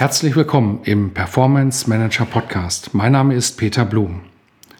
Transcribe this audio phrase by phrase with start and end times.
[0.00, 2.94] Herzlich willkommen im Performance Manager Podcast.
[2.94, 4.22] Mein Name ist Peter Blum.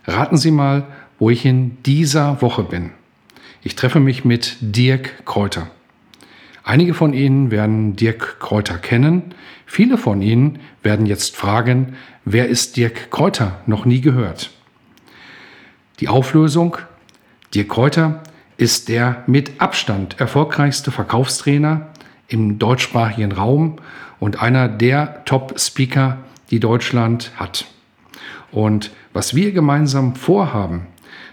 [0.07, 0.87] Raten Sie mal,
[1.19, 2.93] wo ich in dieser Woche bin.
[3.63, 5.71] Ich treffe mich mit Dirk Kräuter.
[6.65, 9.35] Einige von Ihnen werden Dirk Kräuter kennen.
[9.67, 13.61] Viele von Ihnen werden jetzt fragen, wer ist Dirk Kräuter?
[13.67, 14.51] Noch nie gehört.
[16.01, 16.79] Die Auflösung.
[17.53, 18.23] Dirk Kräuter
[18.57, 21.90] ist der mit Abstand erfolgreichste Verkaufstrainer
[22.31, 23.77] im deutschsprachigen Raum
[24.19, 26.19] und einer der Top-Speaker,
[26.51, 27.67] die Deutschland hat.
[28.51, 30.87] Und was wir gemeinsam vorhaben,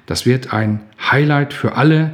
[0.06, 0.82] das wird ein
[1.12, 2.14] Highlight für alle,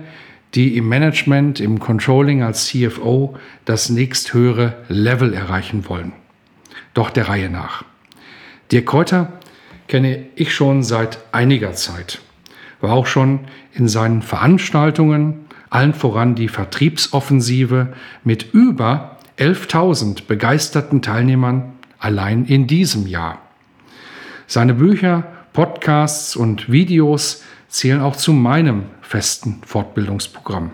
[0.55, 6.13] die im Management, im Controlling als CFO das nächsthöhere Level erreichen wollen.
[6.93, 7.83] Doch der Reihe nach.
[8.71, 9.33] Dirk Kräuter
[9.87, 12.21] kenne ich schon seit einiger Zeit.
[12.81, 13.39] War auch schon
[13.73, 17.93] in seinen Veranstaltungen, allen voran die Vertriebsoffensive
[18.23, 23.41] mit über 11.000 begeisterten Teilnehmern allein in diesem Jahr.
[24.45, 30.71] Seine Bücher, Podcasts und Videos zählen auch zu meinem festen Fortbildungsprogramm.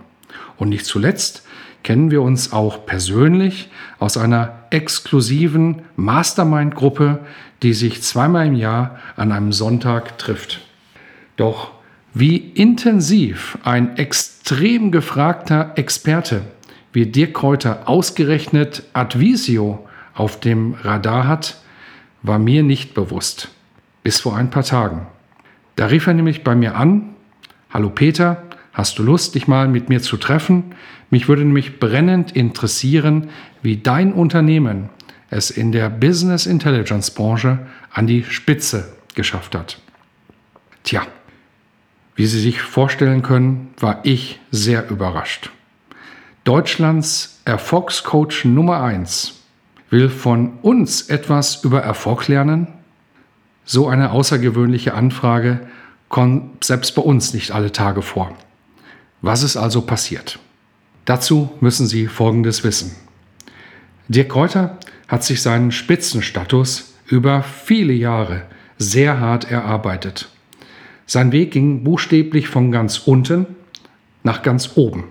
[0.58, 1.46] Und nicht zuletzt
[1.84, 7.20] kennen wir uns auch persönlich aus einer exklusiven Mastermind-Gruppe,
[7.64, 10.60] die sich zweimal im Jahr an einem Sonntag trifft.
[11.38, 11.79] Doch
[12.14, 16.42] wie intensiv ein extrem gefragter Experte
[16.92, 21.62] wie Dirk Kräuter ausgerechnet Advisio auf dem Radar hat,
[22.24, 23.50] war mir nicht bewusst.
[24.04, 25.08] Bis vor ein paar Tagen.
[25.76, 27.16] Da rief er nämlich bei mir an,
[27.70, 28.44] Hallo Peter,
[28.74, 30.76] hast du Lust, dich mal mit mir zu treffen?
[31.12, 33.30] Mich würde nämlich brennend interessieren,
[33.62, 34.90] wie dein Unternehmen
[35.30, 37.60] es in der Business Intelligence Branche
[37.94, 39.80] an die Spitze geschafft hat.
[40.84, 41.04] Tja,
[42.20, 45.52] wie Sie sich vorstellen können, war ich sehr überrascht.
[46.44, 49.36] Deutschlands Erfolgscoach Nummer 1
[49.90, 52.68] will von uns etwas über Erfolg lernen?
[53.64, 55.62] So eine außergewöhnliche Anfrage
[56.10, 58.36] kommt selbst bei uns nicht alle Tage vor.
[59.22, 60.40] Was ist also passiert?
[61.06, 62.98] Dazu müssen Sie Folgendes wissen.
[64.10, 64.78] Dirk Kräuter
[65.08, 68.42] hat sich seinen Spitzenstatus über viele Jahre
[68.78, 70.28] sehr hart erarbeitet.
[71.10, 73.48] Sein Weg ging buchstäblich von ganz unten
[74.22, 75.06] nach ganz oben.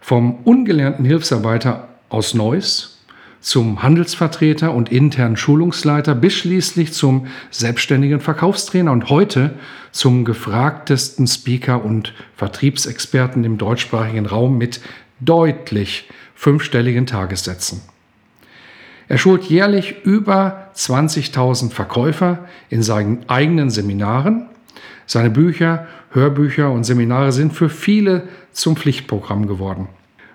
[0.00, 3.04] Vom ungelernten Hilfsarbeiter aus Neuss
[3.40, 9.54] zum Handelsvertreter und internen Schulungsleiter bis schließlich zum selbstständigen Verkaufstrainer und heute
[9.90, 14.80] zum gefragtesten Speaker und Vertriebsexperten im deutschsprachigen Raum mit
[15.18, 17.80] deutlich fünfstelligen Tagessätzen.
[19.08, 24.46] Er schult jährlich über 20.000 Verkäufer in seinen eigenen Seminaren.
[25.06, 29.88] Seine Bücher Hörbücher und Seminare sind für viele zum Pflichtprogramm geworden.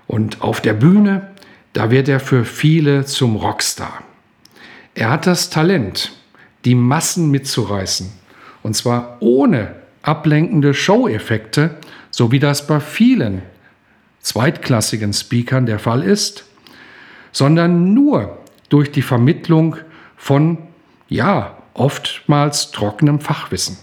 [0.08, 1.28] Und auf der Bühne,
[1.74, 4.02] da wird er für viele zum Rockstar.
[4.96, 6.14] Er hat das Talent,
[6.66, 8.12] die Massen mitzureißen.
[8.64, 11.76] Und zwar ohne ablenkende Show-Effekte,
[12.10, 13.44] so wie das bei vielen
[14.22, 16.46] zweitklassigen Speakern der Fall ist,
[17.32, 18.40] sondern nur
[18.70, 19.76] durch die Vermittlung
[20.16, 20.58] von,
[21.08, 23.78] ja, oftmals trockenem Fachwissen.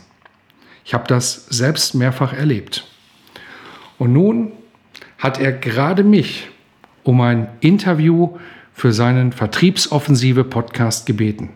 [0.84, 2.86] Ich habe das selbst mehrfach erlebt.
[3.98, 4.52] Und nun
[5.18, 6.48] hat er gerade mich
[7.02, 8.38] um ein Interview
[8.74, 11.50] für seinen Vertriebsoffensive Podcast gebeten.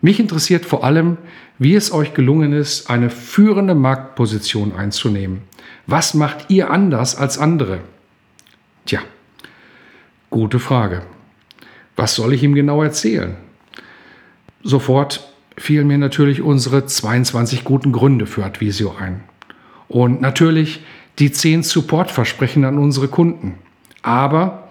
[0.00, 1.16] Mich interessiert vor allem,
[1.58, 5.42] wie es euch gelungen ist, eine führende Marktposition einzunehmen.
[5.86, 7.80] Was macht ihr anders als andere?
[8.84, 9.00] Tja,
[10.30, 11.02] gute Frage.
[11.96, 13.36] Was soll ich ihm genau erzählen?
[14.62, 19.24] Sofort fielen mir natürlich unsere 22 guten Gründe für Advisio ein.
[19.88, 20.84] Und natürlich
[21.18, 23.54] die 10 Supportversprechen an unsere Kunden.
[24.02, 24.68] Aber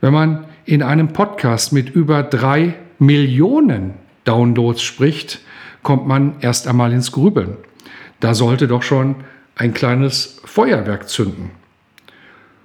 [0.00, 5.40] wenn man in einem Podcast mit über drei Millionen Downloads spricht,
[5.82, 7.56] kommt man erst einmal ins Grübeln.
[8.20, 9.16] Da sollte doch schon
[9.56, 11.50] ein kleines Feuerwerk zünden.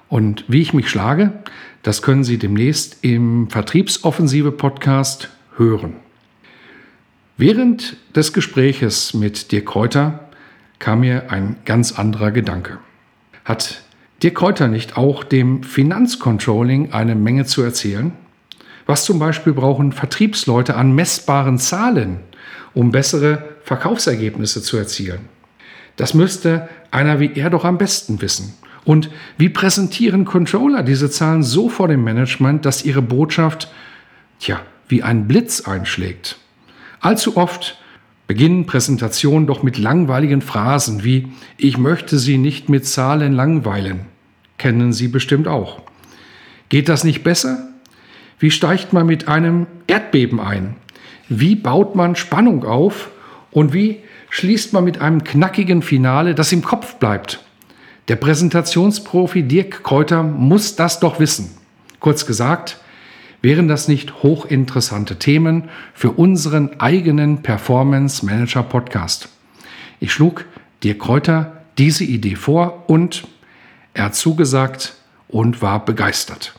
[0.09, 1.31] Und wie ich mich schlage,
[1.83, 6.04] das können Sie demnächst im Vertriebsoffensive Podcast hören.
[7.37, 10.29] Während des Gespräches mit Dirk Kräuter
[10.79, 12.77] kam mir ein ganz anderer Gedanke.
[13.43, 13.81] Hat
[14.23, 18.13] Dirk Kräuter nicht auch dem Finanzcontrolling eine Menge zu erzählen?
[18.85, 22.19] Was zum Beispiel brauchen Vertriebsleute an messbaren Zahlen,
[22.73, 25.27] um bessere Verkaufsergebnisse zu erzielen?
[25.97, 28.53] Das müsste einer wie er doch am besten wissen.
[28.85, 33.69] Und wie präsentieren Controller diese Zahlen so vor dem Management, dass ihre Botschaft,
[34.39, 36.37] tja, wie ein Blitz einschlägt?
[37.05, 37.77] Allzu oft
[38.25, 44.07] beginnen Präsentationen doch mit langweiligen Phrasen wie Ich möchte Sie nicht mit Zahlen langweilen.
[44.57, 45.83] Kennen Sie bestimmt auch.
[46.69, 47.67] Geht das nicht besser?
[48.39, 50.77] Wie steigt man mit einem Erdbeben ein?
[51.29, 53.11] Wie baut man Spannung auf?
[53.51, 53.99] Und wie
[54.31, 57.45] schließt man mit einem knackigen Finale, das im Kopf bleibt?
[58.07, 61.51] Der Präsentationsprofi Dirk Kräuter muss das doch wissen.
[61.99, 62.79] Kurz gesagt,
[63.45, 69.29] wären das nicht hochinteressante Themen für unseren eigenen Performance Manager Podcast?
[69.99, 70.45] Ich schlug
[70.83, 73.27] Dirk Kräuter diese Idee vor und
[73.93, 74.95] er hat zugesagt
[75.27, 76.55] und war begeistert.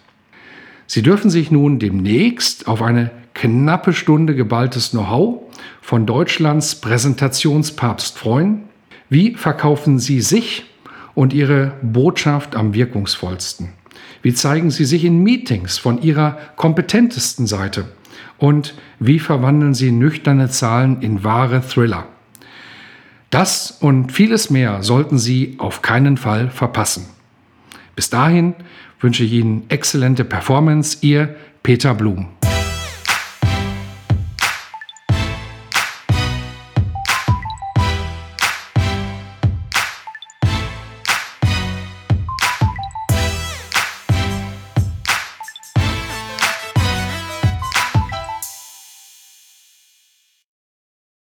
[0.86, 5.42] Sie dürfen sich nun demnächst auf eine knappe Stunde geballtes Know-how
[5.82, 8.62] von Deutschlands Präsentationspapst freuen.
[9.08, 10.66] Wie verkaufen Sie sich
[11.16, 13.70] und Ihre Botschaft am wirkungsvollsten?
[14.22, 17.86] Wie zeigen Sie sich in Meetings von Ihrer kompetentesten Seite?
[18.38, 22.06] Und wie verwandeln Sie nüchterne Zahlen in wahre Thriller?
[23.30, 27.06] Das und vieles mehr sollten Sie auf keinen Fall verpassen.
[27.94, 28.54] Bis dahin
[29.00, 32.28] wünsche ich Ihnen exzellente Performance, Ihr Peter Blum.